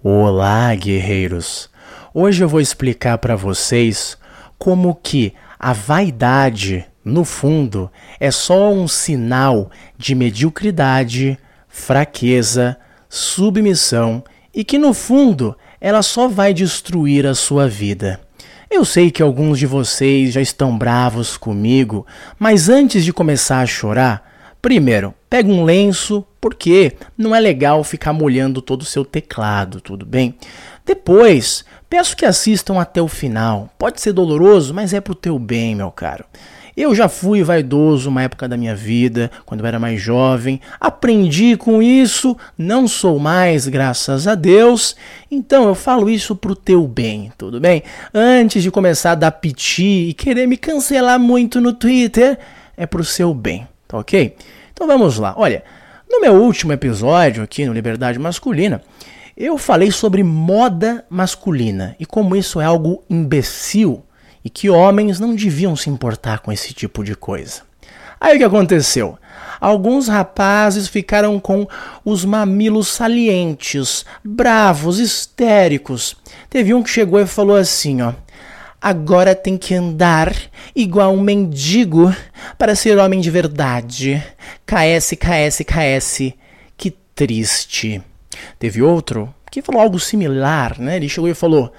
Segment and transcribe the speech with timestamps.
[0.00, 1.68] Olá, guerreiros.
[2.14, 4.16] Hoje eu vou explicar para vocês
[4.56, 12.76] como que a vaidade, no fundo, é só um sinal de mediocridade, fraqueza,
[13.08, 14.22] submissão
[14.54, 18.20] e que no fundo ela só vai destruir a sua vida.
[18.70, 22.06] Eu sei que alguns de vocês já estão bravos comigo,
[22.38, 24.28] mas antes de começar a chorar,
[24.60, 30.06] Primeiro, pega um lenço, porque não é legal ficar molhando todo o seu teclado, tudo
[30.06, 30.34] bem?
[30.84, 33.68] Depois, peço que assistam até o final.
[33.78, 36.24] Pode ser doloroso, mas é pro teu bem, meu caro.
[36.78, 40.60] Eu já fui vaidoso uma época da minha vida, quando eu era mais jovem.
[40.78, 44.94] Aprendi com isso, não sou mais, graças a Deus.
[45.28, 47.82] Então eu falo isso pro teu bem, tudo bem?
[48.14, 52.38] Antes de começar a dar piti e querer me cancelar muito no Twitter,
[52.76, 53.66] é pro seu bem.
[53.88, 54.36] Tá ok?
[54.72, 55.34] Então vamos lá.
[55.36, 55.64] Olha,
[56.08, 58.82] no meu último episódio aqui no Liberdade Masculina,
[59.36, 64.02] eu falei sobre moda masculina e como isso é algo imbecil
[64.44, 67.62] e que homens não deviam se importar com esse tipo de coisa.
[68.20, 69.16] Aí o que aconteceu?
[69.60, 71.68] Alguns rapazes ficaram com
[72.04, 76.16] os mamilos salientes, bravos, histéricos.
[76.50, 78.12] Teve um que chegou e falou assim, ó:
[78.80, 80.32] Agora tem que andar
[80.74, 82.14] igual um mendigo
[82.56, 84.22] para ser homem de verdade.
[84.64, 86.32] KS, KS, KS.
[86.76, 88.00] Que triste.
[88.58, 90.96] Teve outro que falou algo similar, né?
[90.96, 91.72] Ele chegou e falou: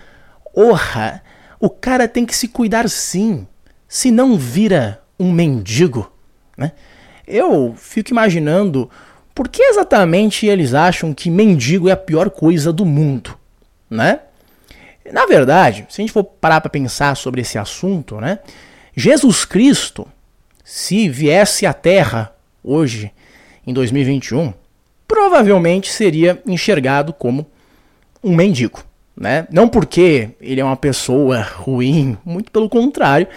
[0.53, 1.23] Orra,
[1.59, 3.47] o cara tem que se cuidar sim,
[3.88, 6.11] se não vira um mendigo,
[6.58, 6.73] né?
[7.25, 8.89] Eu fico imaginando
[9.33, 13.38] por que exatamente eles acham que mendigo é a pior coisa do mundo,
[13.89, 14.20] né?
[15.11, 18.39] Na verdade, se a gente for parar para pensar sobre esse assunto, né?
[18.95, 20.07] Jesus Cristo,
[20.63, 23.11] se viesse à Terra hoje,
[23.65, 24.53] em 2021,
[25.07, 27.45] provavelmente seria enxergado como
[28.23, 28.83] um mendigo,
[29.15, 29.47] né?
[29.52, 33.27] Não porque ele é uma pessoa ruim, muito pelo contrário,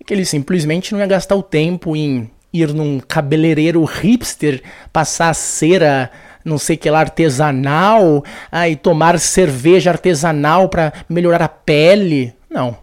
[0.00, 4.62] é que ele simplesmente não ia gastar o tempo em ir num cabeleireiro hipster,
[4.92, 6.10] passar cera
[6.44, 12.34] não sei que lá artesanal, aí tomar cerveja artesanal para melhorar a pele.
[12.50, 12.76] Não.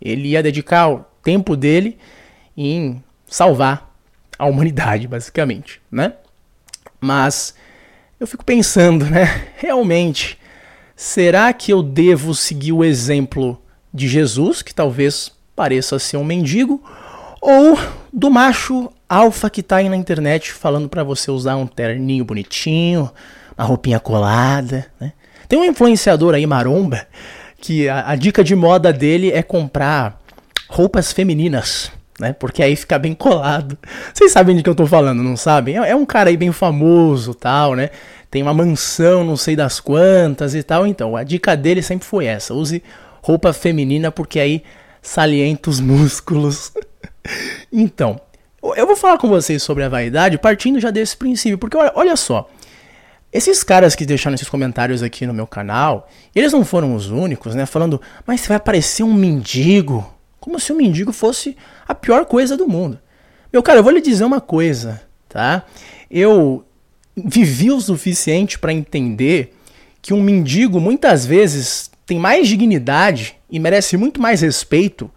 [0.00, 1.98] Ele ia dedicar o tempo dele
[2.56, 3.92] em salvar
[4.38, 6.14] a humanidade, basicamente, né?
[7.00, 7.54] Mas
[8.18, 9.48] eu fico pensando, né?
[9.56, 10.38] Realmente,
[10.96, 13.60] será que eu devo seguir o exemplo
[13.92, 16.82] de Jesus, que talvez pareça ser um mendigo,
[17.40, 17.78] ou
[18.12, 23.10] do macho alfa que tá aí na internet falando para você usar um terninho bonitinho,
[23.56, 25.12] uma roupinha colada, né?
[25.48, 27.06] Tem um influenciador aí, Maromba,
[27.60, 30.18] que a, a dica de moda dele é comprar
[30.66, 32.32] roupas femininas, né?
[32.32, 33.76] Porque aí fica bem colado.
[34.14, 35.78] Vocês sabem de que eu tô falando, não sabem?
[35.78, 37.90] É, é um cara aí bem famoso, tal, né?
[38.30, 40.86] Tem uma mansão, não sei das quantas e tal.
[40.86, 42.82] Então, a dica dele sempre foi essa: use
[43.20, 44.62] roupa feminina porque aí
[45.02, 46.72] salienta os músculos.
[47.70, 48.18] então,
[48.62, 52.16] eu vou falar com vocês sobre a vaidade partindo já desse princípio, porque olha, olha
[52.16, 52.48] só.
[53.32, 57.54] Esses caras que deixaram esses comentários aqui no meu canal, eles não foram os únicos,
[57.54, 57.64] né?
[57.64, 60.12] Falando, mas você vai parecer um mendigo.
[60.38, 61.56] Como se um mendigo fosse
[61.88, 62.98] a pior coisa do mundo.
[63.52, 65.64] Meu cara, eu vou lhe dizer uma coisa, tá?
[66.10, 66.64] Eu
[67.16, 69.54] vivi o suficiente para entender
[70.00, 75.10] que um mendigo muitas vezes tem mais dignidade e merece muito mais respeito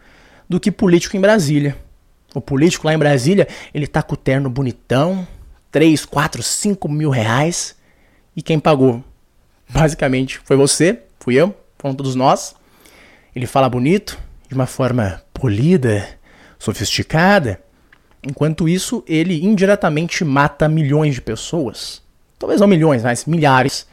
[0.47, 1.75] do que político em Brasília.
[2.35, 5.25] O político lá em Brasília, ele tá com o terno bonitão,
[5.72, 7.75] 3, 4, 5 mil reais.
[8.35, 9.01] E quem pagou?
[9.69, 12.53] Basicamente foi você, fui eu, foram todos nós.
[13.34, 14.19] Ele fala bonito,
[14.50, 16.07] de uma forma polida,
[16.59, 17.62] sofisticada.
[18.22, 22.02] Enquanto isso, ele indiretamente mata milhões de pessoas.
[22.38, 23.88] Talvez não milhões, mas milhares.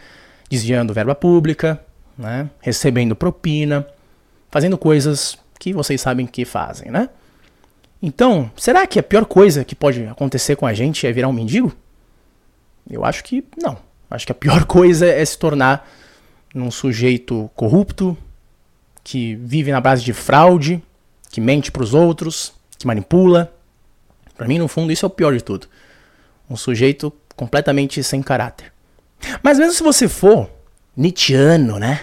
[0.51, 1.81] Desviando verba pública,
[2.19, 2.51] né?
[2.61, 3.87] recebendo propina,
[4.51, 7.09] fazendo coisas que vocês sabem que fazem, né?
[8.03, 11.33] Então, será que a pior coisa que pode acontecer com a gente é virar um
[11.33, 11.73] mendigo?
[12.91, 13.79] Eu acho que não.
[14.11, 15.89] Acho que a pior coisa é se tornar
[16.53, 18.19] um sujeito corrupto,
[19.05, 20.83] que vive na base de fraude,
[21.31, 23.55] que mente para os outros, que manipula.
[24.37, 25.69] Para mim, no fundo, isso é o pior de tudo.
[26.51, 28.73] Um sujeito completamente sem caráter.
[29.43, 30.51] Mas mesmo se você for
[30.97, 32.01] Nietzscheano, né?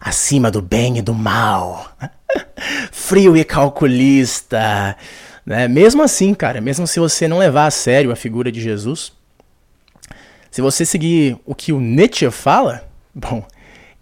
[0.00, 1.94] Acima do bem e do mal.
[2.90, 4.96] Frio e calculista
[5.44, 5.68] né?
[5.68, 9.12] Mesmo assim, cara, mesmo se você não levar a sério a figura de Jesus,
[10.50, 13.44] se você seguir o que o Nietzsche fala, bom,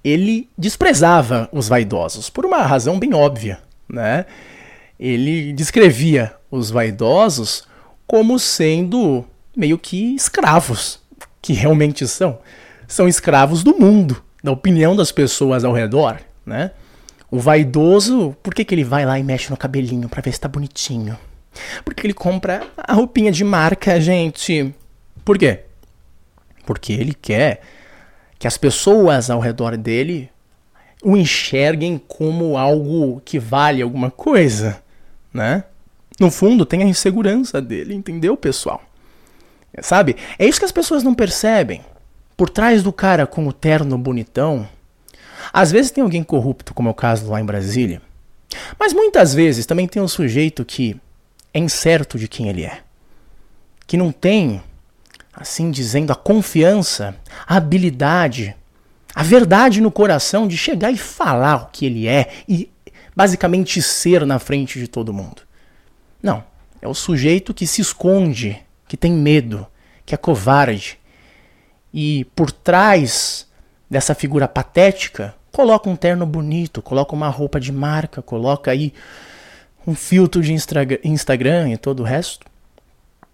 [0.05, 4.27] ele desprezava os vaidosos por uma razão bem óbvia, né?
[4.99, 7.67] Ele descrevia os vaidosos
[8.07, 9.25] como sendo
[9.57, 11.01] meio que escravos,
[11.41, 12.39] que realmente são.
[12.87, 14.23] São escravos do mundo.
[14.45, 16.73] da opinião das pessoas ao redor, né?
[17.31, 20.41] O vaidoso, por que, que ele vai lá e mexe no cabelinho para ver se
[20.41, 21.17] tá bonitinho?
[21.85, 24.75] Porque ele compra a roupinha de marca, gente.
[25.25, 25.61] Por quê?
[26.65, 27.61] Porque ele quer
[28.39, 30.31] que as pessoas ao redor dele
[31.03, 34.83] o enxerguem como algo que vale alguma coisa,
[35.33, 35.65] né?
[36.19, 38.83] No fundo, tem a insegurança dele, entendeu, pessoal?
[39.81, 40.17] Sabe?
[40.39, 41.81] É isso que as pessoas não percebem.
[42.37, 44.69] Por trás do cara com o terno bonitão,
[45.53, 48.01] às vezes tem alguém corrupto, como é o caso lá em Brasília.
[48.79, 51.01] Mas muitas vezes também tem um sujeito que
[51.53, 52.81] é incerto de quem ele é.
[53.87, 54.63] Que não tem,
[55.33, 57.15] assim dizendo, a confiança,
[57.47, 58.57] a habilidade
[59.15, 62.71] a verdade no coração de chegar e falar o que ele é e
[63.15, 65.43] basicamente ser na frente de todo mundo.
[66.23, 66.43] Não,
[66.81, 68.59] é o sujeito que se esconde,
[68.89, 69.67] que tem medo,
[70.07, 70.99] que é covarde.
[71.93, 73.47] E por trás
[73.91, 78.95] dessa figura patética, coloca um terno bonito, coloca uma roupa de marca, coloca aí
[79.87, 82.47] um filtro de Instagram e todo o resto.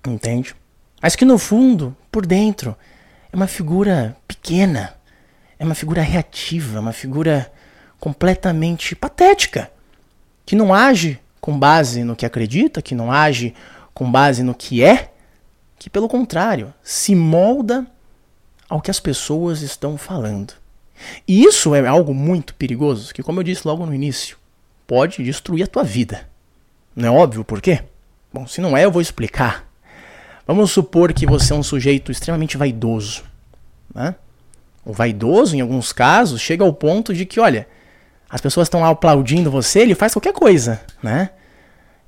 [0.06, 0.54] Entende?
[1.00, 2.76] Mas que no fundo, por dentro,
[3.32, 4.94] é uma figura pequena,
[5.58, 7.50] é uma figura reativa, uma figura
[8.00, 9.70] completamente patética,
[10.46, 13.54] que não age com base no que acredita, que não age
[13.92, 15.12] com base no que é,
[15.78, 17.86] que pelo contrário, se molda
[18.68, 20.54] ao que as pessoas estão falando.
[21.26, 24.36] E isso é algo muito perigoso, que como eu disse logo no início,
[24.86, 26.27] pode destruir a tua vida.
[26.98, 27.84] Não é óbvio por quê?
[28.32, 29.64] Bom, se não é, eu vou explicar.
[30.44, 33.22] Vamos supor que você é um sujeito extremamente vaidoso,
[33.94, 34.16] né?
[34.84, 37.68] o vaidoso, em alguns casos, chega ao ponto de que, olha,
[38.28, 41.30] as pessoas estão lá aplaudindo você, ele faz qualquer coisa, né?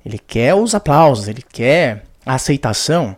[0.05, 3.15] Ele quer os aplausos, ele quer a aceitação.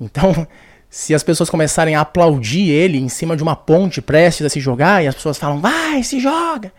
[0.00, 0.48] Então,
[0.90, 4.58] se as pessoas começarem a aplaudir ele em cima de uma ponte prestes a se
[4.58, 6.72] jogar, e as pessoas falam, vai, se joga!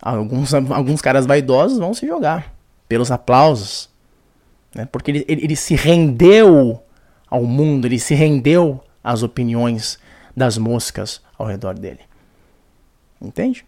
[0.00, 2.61] Alguns, alguns caras vaidosos vão se jogar
[2.92, 3.88] pelos aplausos.
[4.74, 4.86] Né?
[4.92, 6.84] Porque ele, ele, ele se rendeu
[7.26, 9.98] ao mundo, ele se rendeu às opiniões
[10.36, 12.00] das moscas ao redor dele.
[13.18, 13.64] Entende?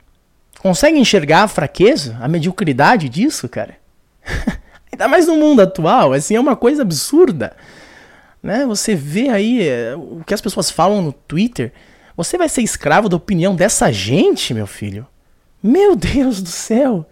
[0.61, 3.79] Consegue enxergar a fraqueza, a mediocridade disso, cara?
[4.93, 7.57] Ainda mais no mundo atual, assim, é uma coisa absurda.
[8.43, 8.67] Né?
[8.67, 11.73] Você vê aí é, o que as pessoas falam no Twitter.
[12.15, 15.07] Você vai ser escravo da opinião dessa gente, meu filho?
[15.63, 17.09] Meu Deus do céu!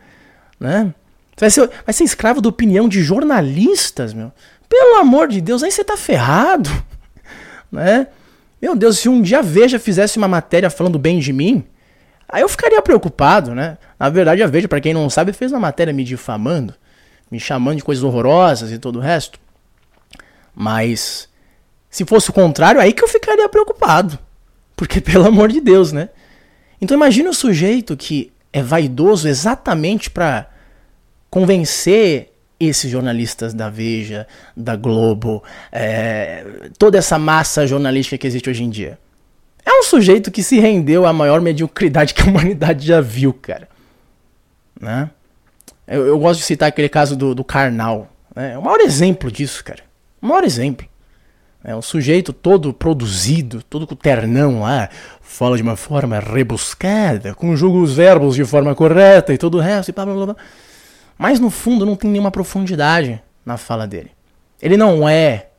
[0.61, 0.95] Né?
[1.39, 4.33] Vai ser, vai ser escravo da opinião de jornalistas, meu.
[4.69, 6.71] Pelo amor de Deus, aí você tá ferrado.
[7.73, 8.07] Né?
[8.61, 11.65] Meu Deus, se um dia a Veja fizesse uma matéria falando bem de mim,
[12.29, 13.79] aí eu ficaria preocupado, né?
[13.99, 16.75] Na verdade, a Veja, para quem não sabe, fez uma matéria me difamando,
[17.31, 19.41] me chamando de coisas horrorosas e todo o resto.
[20.55, 21.31] Mas
[21.89, 24.19] se fosse o contrário, aí que eu ficaria preocupado.
[24.77, 26.11] Porque, pelo amor de Deus, né?
[26.81, 30.47] Então imagine o sujeito que é vaidoso exatamente para
[31.33, 32.31] convencer
[32.61, 35.43] esses jornalistas da Veja, da Globo,
[35.73, 36.45] é,
[36.77, 38.99] toda essa massa jornalística que existe hoje em dia.
[39.65, 43.67] É um sujeito que se rendeu à maior mediocridade que a humanidade já viu, cara.
[44.79, 45.09] Né?
[45.89, 48.13] Eu, eu gosto de citar aquele caso do, do Karnal.
[48.37, 48.53] Né?
[48.53, 49.83] É o maior exemplo disso, cara.
[50.21, 50.87] O maior exemplo.
[51.65, 54.91] É um sujeito todo produzido, todo com ternão lá,
[55.23, 59.89] fala de uma forma rebuscada, conjuga os verbos de forma correta e todo o resto
[59.89, 60.37] e blá blá blá.
[61.23, 64.11] Mas no fundo não tem nenhuma profundidade na fala dele.
[64.61, 65.51] Ele não é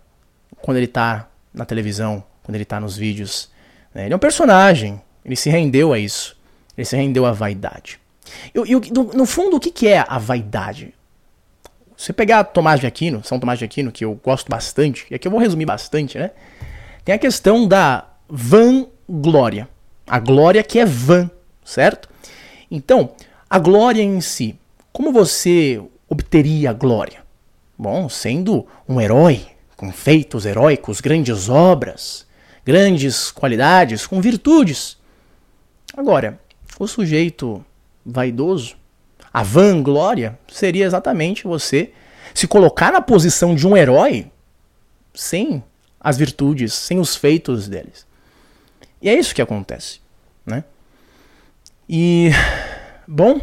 [0.62, 3.50] quando ele tá na televisão, quando ele tá nos vídeos.
[3.96, 4.04] Né?
[4.04, 5.02] Ele é um personagem.
[5.24, 6.36] Ele se rendeu a isso.
[6.78, 7.98] Ele se rendeu à vaidade.
[8.54, 8.60] E,
[8.92, 10.94] no, no, fundo, o que, que é a vaidade?
[11.96, 15.26] Você pegar Tomás de Aquino, São Tomás de Aquino, que eu gosto bastante, e aqui
[15.26, 16.32] eu vou resumir bastante, né?
[17.06, 19.70] Tem a questão da vanglória.
[20.06, 21.32] A glória que é vã,
[21.64, 22.10] certo?
[22.70, 23.12] Então,
[23.50, 24.60] a glória em si
[24.94, 27.24] como você obteria glória?
[27.78, 32.28] Bom, sendo um herói, com feitos heróicos, grandes obras,
[32.64, 34.98] grandes qualidades, com virtudes.
[35.98, 36.40] Agora,
[36.80, 37.66] o sujeito
[38.06, 38.78] vaidoso,
[39.34, 41.92] a vanglória, seria exatamente você
[42.34, 44.32] se colocar na posição de um herói
[45.14, 45.64] sem
[46.00, 48.06] as virtudes, sem os feitos deles.
[49.02, 50.00] E é isso que acontece,
[50.46, 50.64] né?
[51.90, 52.30] E
[53.08, 53.42] bom,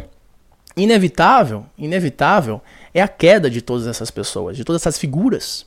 [0.75, 2.61] inevitável, inevitável
[2.93, 5.65] é a queda de todas essas pessoas, de todas essas figuras,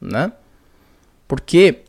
[0.00, 0.32] né?
[1.26, 1.82] Porque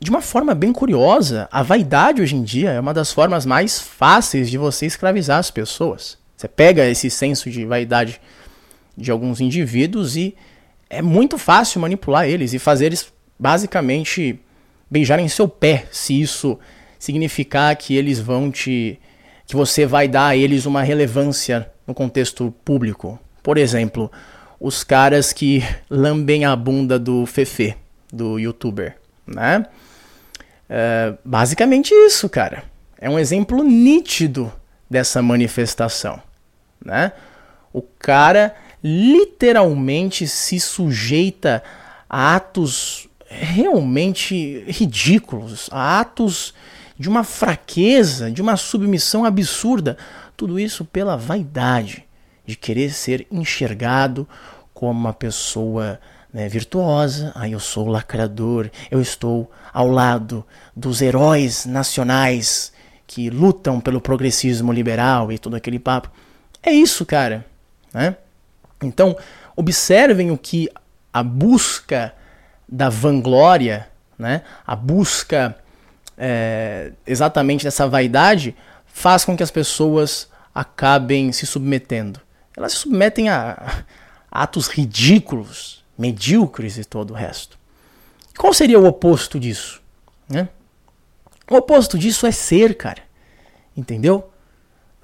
[0.00, 3.80] de uma forma bem curiosa, a vaidade hoje em dia é uma das formas mais
[3.80, 6.18] fáceis de você escravizar as pessoas.
[6.36, 8.20] Você pega esse senso de vaidade
[8.96, 10.34] de alguns indivíduos e
[10.90, 14.40] é muito fácil manipular eles e fazer eles basicamente
[14.90, 16.58] beijarem seu pé, se isso
[16.98, 18.98] significar que eles vão te.
[19.46, 23.18] que você vai dar a eles uma relevância no contexto público.
[23.42, 24.10] Por exemplo,
[24.60, 27.74] os caras que lambem a bunda do Fefe,
[28.12, 28.96] do youtuber,
[29.26, 29.66] né?
[30.68, 32.64] É, basicamente isso, cara.
[32.98, 34.52] É um exemplo nítido
[34.88, 36.22] dessa manifestação,
[36.84, 37.12] né?
[37.72, 41.62] O cara literalmente se sujeita
[42.08, 46.52] a atos realmente ridículos, a atos
[46.98, 49.96] de uma fraqueza, de uma submissão absurda.
[50.42, 52.04] Tudo isso pela vaidade
[52.44, 54.26] de querer ser enxergado
[54.74, 56.00] como uma pessoa
[56.32, 57.30] né, virtuosa.
[57.36, 60.44] Aí ah, eu sou lacrador, eu estou ao lado
[60.74, 62.72] dos heróis nacionais
[63.06, 66.10] que lutam pelo progressismo liberal e todo aquele papo.
[66.60, 67.46] É isso, cara.
[67.94, 68.16] Né?
[68.82, 69.16] Então,
[69.54, 70.68] observem o que
[71.12, 72.12] a busca
[72.68, 75.54] da vanglória, né, a busca
[76.18, 82.20] é, exatamente dessa vaidade, faz com que as pessoas acabem se submetendo.
[82.56, 83.84] Elas se submetem a,
[84.30, 87.58] atos ridículos, medíocres e todo o resto.
[88.36, 89.82] Qual seria o oposto disso?
[90.28, 90.48] Né?
[91.50, 93.02] O oposto disso é ser, cara.
[93.76, 94.30] Entendeu?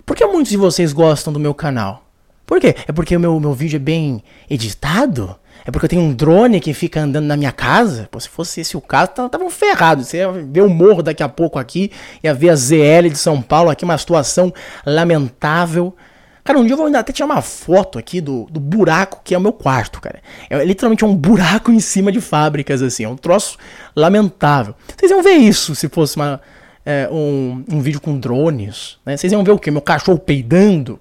[0.05, 2.07] Por que muitos de vocês gostam do meu canal?
[2.47, 2.75] Por quê?
[2.87, 5.39] É porque o meu, meu vídeo é bem editado?
[5.69, 8.09] É porque eu tenho um drone que fica andando na minha casa?
[8.11, 10.09] Pô, se fosse esse o caso, estavam ferrados.
[10.09, 11.93] Você ia ver o morro daqui a pouco aqui,
[12.25, 14.51] ia ver a ZL de São Paulo aqui, uma situação
[14.87, 15.95] lamentável.
[16.43, 19.35] Cara, um dia eu vou ainda até tirar uma foto aqui do, do buraco que
[19.35, 20.23] é o meu quarto, cara.
[20.49, 23.05] É literalmente um buraco em cima de fábricas, assim.
[23.05, 23.59] É um troço
[23.95, 24.75] lamentável.
[24.97, 26.41] Vocês iam ver isso se fosse uma,
[26.83, 29.19] é, um, um vídeo com drones, né?
[29.19, 29.71] Vocês iam ver o quê?
[29.71, 30.99] Meu cachorro peidando,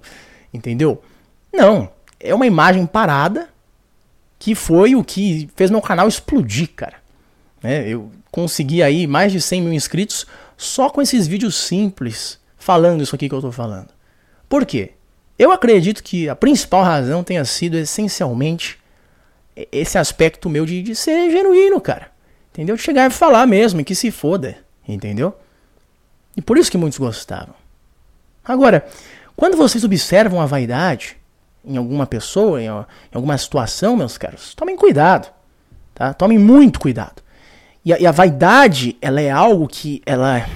[0.52, 1.00] entendeu?
[1.50, 1.88] Não.
[2.20, 3.48] É uma imagem parada
[4.38, 6.96] que foi o que fez meu canal explodir, cara.
[7.62, 10.26] É, eu consegui aí mais de 100 mil inscritos
[10.56, 13.88] só com esses vídeos simples falando isso aqui que eu tô falando.
[14.48, 14.92] Por quê?
[15.38, 18.78] Eu acredito que a principal razão tenha sido essencialmente
[19.72, 22.10] esse aspecto meu de, de ser genuíno, cara.
[22.52, 22.76] Entendeu?
[22.76, 24.58] De chegar e falar mesmo, e que se foda.
[24.86, 25.36] Entendeu?
[26.36, 27.54] E por isso que muitos gostavam.
[28.44, 28.86] Agora,
[29.36, 31.16] quando vocês observam a vaidade,
[31.68, 32.68] em alguma pessoa, em,
[33.12, 35.28] alguma situação, meus caros, tomem cuidado.
[35.94, 36.14] Tá?
[36.14, 37.22] Tomem muito cuidado.
[37.84, 40.46] E a, e a vaidade, ela é algo que ela,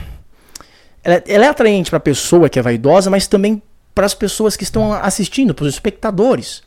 [1.04, 3.62] ela, ela é atraente para a pessoa que é vaidosa, mas também
[3.94, 6.62] para as pessoas que estão assistindo, para os espectadores.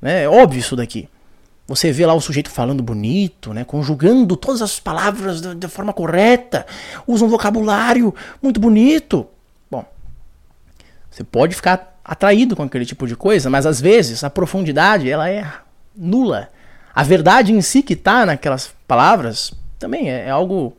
[0.00, 0.24] Né?
[0.24, 1.08] É óbvio isso daqui.
[1.66, 3.62] Você vê lá o sujeito falando bonito, né?
[3.62, 6.66] conjugando todas as palavras da forma correta,
[7.06, 9.26] usa um vocabulário muito bonito.
[9.70, 9.84] Bom,
[11.10, 15.28] você pode ficar atraído com aquele tipo de coisa, mas às vezes a profundidade ela
[15.28, 15.46] é
[15.94, 16.48] nula.
[16.94, 20.74] A verdade em si que está naquelas palavras também é, é algo,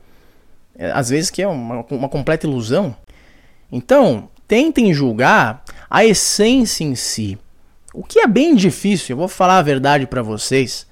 [0.75, 2.95] é, às vezes, que é uma, uma completa ilusão.
[3.71, 7.38] Então, tentem julgar a essência em si.
[7.93, 10.88] O que é bem difícil, eu vou falar a verdade para vocês.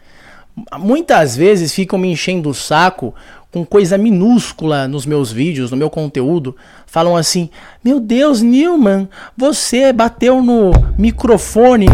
[0.78, 3.14] Muitas vezes ficam me enchendo o saco
[3.52, 7.50] com coisa minúscula nos meus vídeos, no meu conteúdo, falam assim:
[7.84, 11.88] Meu Deus, Newman, você bateu no microfone,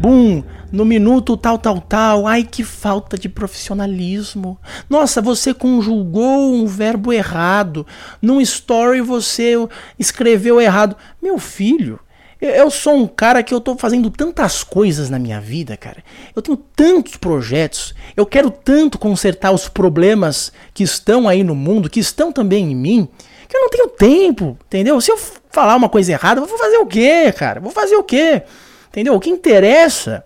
[0.00, 2.26] bum, no minuto tal, tal, tal.
[2.26, 4.58] Ai, que falta de profissionalismo.
[4.88, 7.86] Nossa, você conjugou um verbo errado.
[8.20, 9.54] Num story você
[9.98, 10.96] escreveu errado.
[11.22, 11.98] Meu filho,
[12.40, 16.04] eu sou um cara que eu tô fazendo tantas coisas na minha vida, cara.
[16.34, 17.94] Eu tenho tantos projetos.
[18.16, 22.76] Eu quero tanto consertar os problemas que estão aí no mundo, que estão também em
[22.76, 23.08] mim,
[23.48, 25.00] que eu não tenho tempo, entendeu?
[25.00, 25.18] Se eu
[25.50, 27.60] falar uma coisa errada, eu vou fazer o quê, cara?
[27.60, 28.42] Vou fazer o quê?
[28.88, 29.14] Entendeu?
[29.14, 30.24] O que interessa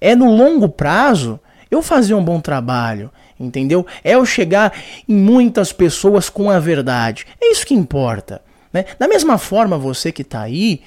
[0.00, 1.38] é no longo prazo
[1.70, 3.86] eu fazer um bom trabalho, entendeu?
[4.02, 4.72] É eu chegar
[5.08, 7.26] em muitas pessoas com a verdade.
[7.40, 8.42] É isso que importa.
[8.72, 8.84] Né?
[8.98, 10.80] Da mesma forma, você que está aí,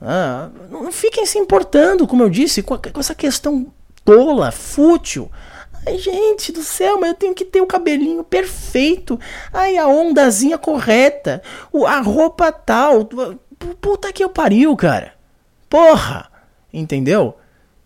[0.00, 3.72] ah, não fiquem se importando, como eu disse, com, a, com essa questão
[4.04, 5.30] tola, fútil.
[5.86, 9.18] Ai, gente do céu, mas eu tenho que ter o cabelinho perfeito.
[9.52, 11.42] Ai, a ondazinha correta.
[11.72, 13.08] O, a roupa tal.
[13.80, 15.14] Puta que eu pariu, cara.
[15.68, 16.30] Porra.
[16.72, 17.36] Entendeu?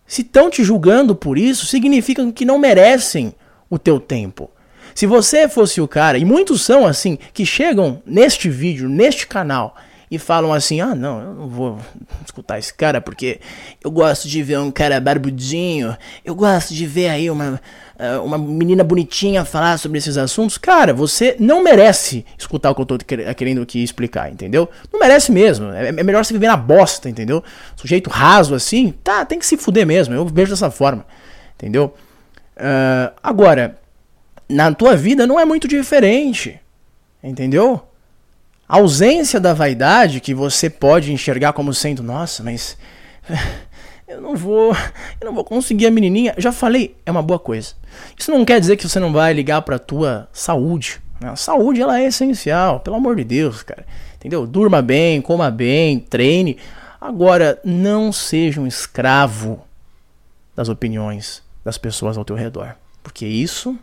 [0.07, 3.35] Se estão te julgando por isso, significa que não merecem
[3.69, 4.51] o teu tempo.
[4.95, 9.77] Se você fosse o cara, e muitos são assim, que chegam neste vídeo, neste canal,
[10.11, 11.79] e falam assim: ah, não, eu não vou
[12.25, 13.41] escutar esse cara porque
[13.83, 17.61] eu gosto de ver um cara barbudinho, eu gosto de ver aí uma,
[17.99, 20.57] eh, uma menina bonitinha falar sobre esses assuntos.
[20.57, 22.99] Cara, você não merece escutar o que eu tô
[23.37, 24.69] querendo aqui explicar, entendeu?
[24.93, 25.71] Não merece mesmo.
[25.73, 27.43] É, é melhor você viver na bosta, entendeu?
[27.77, 30.15] Sujeito raso assim, tá, tem que se fuder mesmo.
[30.15, 31.05] Eu vejo dessa forma,
[31.57, 31.95] entendeu?
[32.57, 33.79] Uh, agora,
[34.49, 36.59] na tua vida não é muito diferente,
[37.23, 37.88] entendeu?
[38.69, 42.77] A ausência da vaidade, que você pode enxergar como sendo, nossa, mas
[44.07, 44.77] eu não vou,
[45.21, 46.35] eu não vou conseguir a menininha.
[46.37, 47.75] Já falei, é uma boa coisa.
[48.17, 51.01] Isso não quer dizer que você não vai ligar para tua saúde.
[51.19, 51.31] Né?
[51.31, 53.87] A saúde ela é essencial, pelo amor de Deus, cara.
[54.17, 54.47] Entendeu?
[54.47, 56.59] Durma bem, coma bem, treine.
[57.01, 59.65] Agora, não seja um escravo
[60.55, 63.79] das opiniões das pessoas ao teu redor, porque isso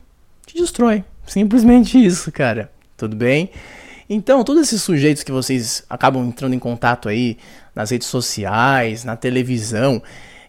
[0.46, 1.04] te destrói.
[1.26, 2.70] Simplesmente isso, cara.
[2.98, 3.50] Tudo bem?
[4.10, 7.38] Então, todos esses sujeitos que vocês acabam entrando em contato aí
[7.74, 10.02] nas redes sociais, na televisão,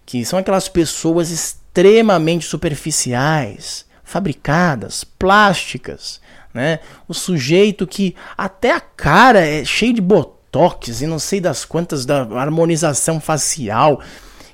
[0.04, 6.20] que são aquelas pessoas extremamente superficiais, fabricadas, plásticas,
[6.52, 6.80] né?
[7.08, 12.06] O sujeito que até a cara é cheio de botox e não sei das quantas
[12.06, 14.00] da harmonização facial,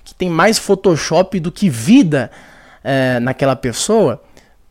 [0.05, 2.31] que tem mais Photoshop do que vida
[2.83, 4.23] é, naquela pessoa.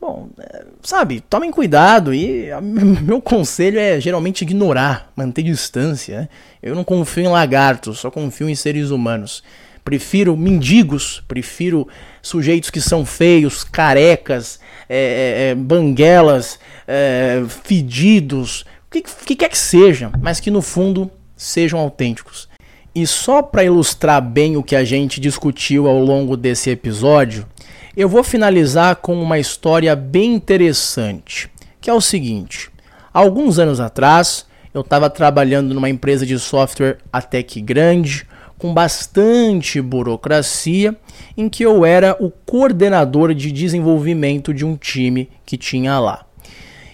[0.02, 2.50] Bom, é, sabe, tomem cuidado e
[3.06, 6.22] meu conselho é geralmente ignorar, manter distância.
[6.22, 6.30] Né?
[6.64, 9.44] Eu não confio em lagartos, só confio em seres humanos.
[9.86, 11.88] Prefiro mendigos, prefiro
[12.20, 19.50] sujeitos que são feios, carecas, é, é, é banguelas, é, fedidos, o que, que quer
[19.50, 22.50] que seja, mas que no fundo sejam autênticos.
[22.94, 27.46] E só para ilustrar bem o que a gente discutiu ao longo desse episódio,
[27.96, 32.70] eu vou finalizar com uma história bem interessante, que é o seguinte:
[33.14, 38.26] alguns anos atrás, eu estava trabalhando numa empresa de software até que grande,
[38.58, 40.96] com bastante burocracia,
[41.36, 46.26] em que eu era o coordenador de desenvolvimento de um time que tinha lá.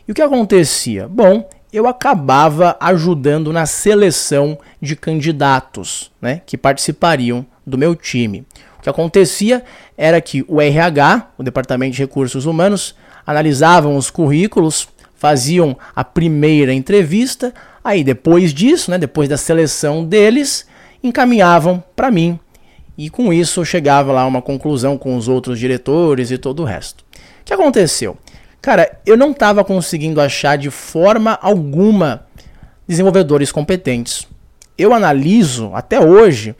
[0.08, 1.08] E o que acontecia?
[1.08, 8.46] Bom, eu acabava ajudando na seleção de candidatos né, que participariam do meu time.
[8.80, 9.64] O que acontecia
[9.98, 16.72] era que o RH, o Departamento de Recursos Humanos, analisavam os currículos, faziam a primeira
[16.72, 20.68] entrevista, aí depois disso, né, depois da seleção deles,
[21.04, 22.40] encaminhavam para mim.
[22.98, 26.62] E com isso eu chegava lá a uma conclusão com os outros diretores e todo
[26.62, 27.04] o resto.
[27.42, 28.18] O que aconteceu?
[28.62, 32.26] Cara, eu não estava conseguindo achar de forma alguma
[32.88, 34.28] desenvolvedores competentes.
[34.78, 36.56] Eu analiso até hoje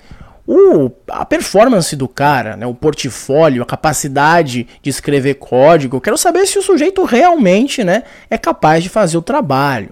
[0.48, 5.98] o, a performance do cara, né, o portfólio, a capacidade de escrever código.
[5.98, 9.90] Eu quero saber se o sujeito realmente né, é capaz de fazer o trabalho.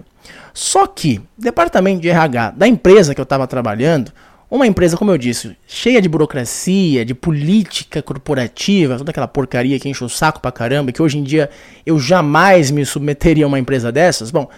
[0.54, 4.10] Só que, departamento de RH da empresa que eu estava trabalhando,
[4.50, 9.90] uma empresa, como eu disse, cheia de burocracia, de política corporativa, toda aquela porcaria que
[9.90, 11.50] enche o saco pra caramba, que hoje em dia
[11.84, 14.48] eu jamais me submeteria a uma empresa dessas, bom,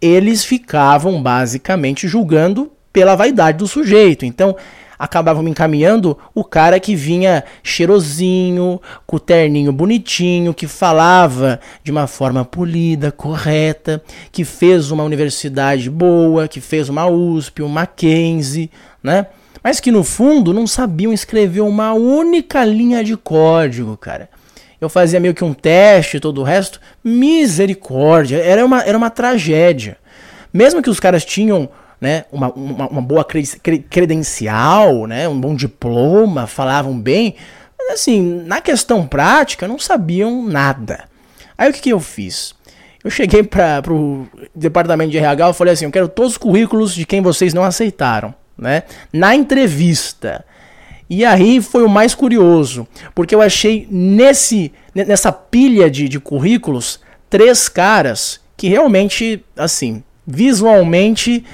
[0.00, 4.24] eles ficavam basicamente julgando pela vaidade do sujeito.
[4.24, 4.54] Então,
[4.98, 11.90] acabavam me encaminhando o cara que vinha cheirosinho, com o terninho bonitinho, que falava de
[11.90, 18.70] uma forma polida, correta, que fez uma universidade boa, que fez uma USP, um Mackenzie,
[19.02, 19.26] né?
[19.62, 24.28] Mas que no fundo não sabiam escrever uma única linha de código, cara.
[24.80, 26.78] Eu fazia meio que um teste e todo o resto.
[27.02, 29.96] Misericórdia, era uma, era uma tragédia.
[30.52, 31.68] Mesmo que os caras tinham
[32.00, 33.24] né, uma, uma, uma boa
[33.90, 37.34] credencial, né, um bom diploma, falavam bem,
[37.78, 41.04] mas assim, na questão prática, não sabiam nada.
[41.56, 42.54] Aí o que, que eu fiz?
[43.02, 46.94] Eu cheguei para o departamento de RH e falei assim: eu quero todos os currículos
[46.94, 48.84] de quem vocês não aceitaram, né?
[49.12, 50.44] Na entrevista.
[51.08, 56.98] E aí foi o mais curioso, porque eu achei nesse nessa pilha de, de currículos
[57.28, 61.44] três caras que realmente, assim, visualmente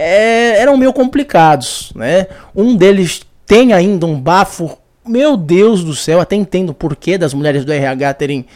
[0.00, 2.26] é, eram meio complicados, né?
[2.56, 7.34] Um deles tem ainda um bafo, meu Deus do céu, até entendo o porquê das
[7.34, 8.46] mulheres do RH terem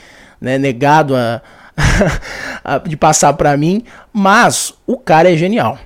[0.40, 1.42] né, negado a,
[2.64, 5.78] a, de passar para mim, mas o cara é genial.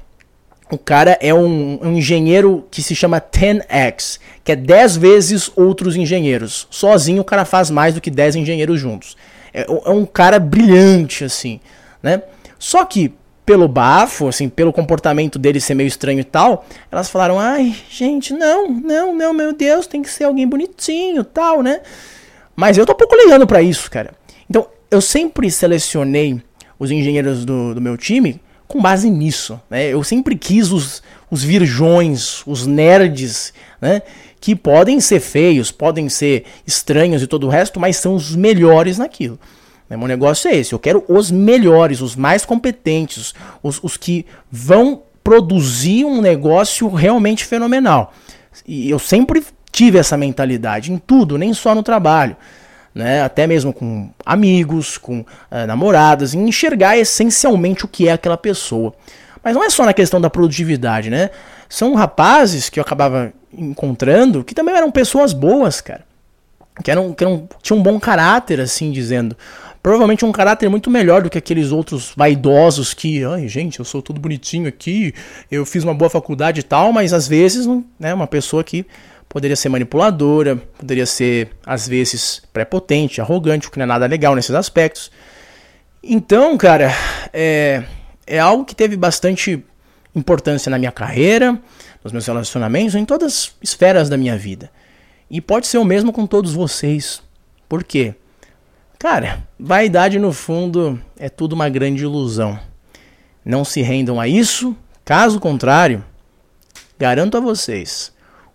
[0.71, 5.97] O cara é um, um, engenheiro que se chama 10x, que é 10 vezes outros
[5.97, 6.68] engenheiros.
[6.71, 9.16] Sozinho o cara faz mais do que 10 engenheiros juntos.
[9.53, 11.59] É, é um cara brilhante, assim,
[12.01, 12.23] né?
[12.59, 13.14] Só que
[13.49, 18.35] pelo bafo, assim, pelo comportamento dele ser meio estranho e tal, elas falaram: ai, gente,
[18.35, 21.81] não, não, não, meu Deus, tem que ser alguém bonitinho tal, né?
[22.55, 24.13] Mas eu tô pouco ligando para isso, cara.
[24.51, 26.43] Então, eu sempre selecionei
[26.79, 29.87] os engenheiros do, do meu time com base nisso, né?
[29.87, 31.43] Eu sempre quis os, os
[32.47, 34.03] os nerds, né?
[34.39, 38.99] Que podem ser feios, podem ser estranhos e todo o resto, mas são os melhores
[38.99, 39.41] naquilo.
[39.88, 40.72] Né, meu negócio é esse.
[40.72, 47.44] Eu quero os melhores, os mais competentes, os, os que vão produzir um negócio realmente
[47.44, 48.12] fenomenal.
[48.66, 52.37] E eu sempre tive essa mentalidade em tudo, nem só no trabalho.
[52.94, 53.22] Né?
[53.22, 58.94] Até mesmo com amigos, com uh, namoradas, em enxergar essencialmente o que é aquela pessoa.
[59.42, 61.31] Mas não é só na questão da produtividade, né?
[61.68, 66.05] São rapazes que eu acabava encontrando que também eram pessoas boas, cara.
[66.83, 69.37] Que, eram, que eram, tinham um bom caráter, assim dizendo.
[69.88, 74.03] Provavelmente um caráter muito melhor do que aqueles outros vaidosos que, ai gente, eu sou
[74.03, 75.14] tudo bonitinho aqui,
[75.51, 77.66] eu fiz uma boa faculdade e tal, mas às vezes,
[77.98, 78.85] né, uma pessoa que
[79.31, 84.35] poderia ser manipuladora, poderia ser, às vezes, prepotente, arrogante, o que não é nada legal
[84.35, 85.11] nesses aspectos.
[86.03, 86.92] Então, cara,
[87.33, 87.83] é,
[88.27, 89.64] é algo que teve bastante
[90.14, 91.59] importância na minha carreira,
[92.05, 94.70] nos meus relacionamentos, em todas as esferas da minha vida.
[95.31, 97.22] E pode ser o mesmo com todos vocês.
[97.66, 98.14] Por quê?
[98.99, 102.59] Cara, vaidade no fundo é tudo uma grande ilusão.
[103.45, 106.05] Não se rendam a isso, caso contrário,
[106.99, 108.13] garanto a vocês,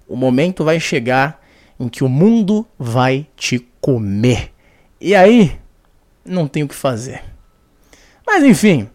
[0.08, 1.42] o momento vai chegar
[1.80, 4.52] em que o mundo vai te comer.
[5.00, 5.58] E aí,
[6.26, 7.24] não tem o que fazer.
[8.28, 8.90] Mas enfim,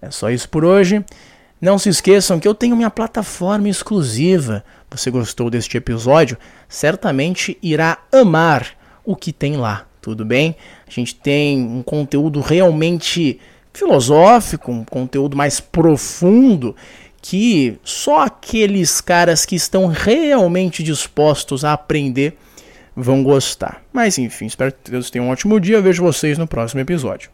[0.00, 1.04] é só isso por hoje.
[1.60, 4.64] Não se esqueçam que eu tenho minha plataforma exclusiva.
[4.90, 6.36] Você gostou deste episódio?
[6.68, 10.56] Certamente irá amar o que tem lá, tudo bem?
[10.94, 13.40] A gente tem um conteúdo realmente
[13.72, 16.76] filosófico, um conteúdo mais profundo
[17.20, 22.36] que só aqueles caras que estão realmente dispostos a aprender
[22.94, 23.82] vão gostar.
[23.92, 25.80] Mas enfim, espero que todos tenham um ótimo dia.
[25.80, 27.33] Vejo vocês no próximo episódio.